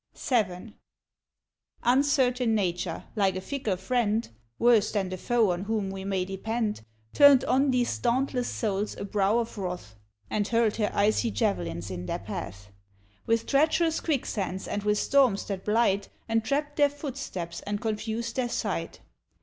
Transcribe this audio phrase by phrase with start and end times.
[0.17, 0.73] VII.
[1.83, 6.81] Uncertain Nature, like a fickle friend, (Worse than the foe on whom we may depend)
[7.13, 9.93] Turned on these dauntless souls a brow of wrath
[10.27, 12.71] And hurled her icy jav'lins in their path.
[13.27, 19.01] With treacherous quicksands, and with storms that blight, Entrapped their footsteps and confused their sight.